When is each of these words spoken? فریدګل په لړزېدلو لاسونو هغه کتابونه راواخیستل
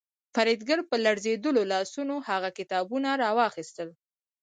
فریدګل 0.33 0.79
په 0.89 0.95
لړزېدلو 1.05 1.61
لاسونو 1.73 2.15
هغه 2.29 2.49
کتابونه 2.57 3.09
راواخیستل 3.23 3.89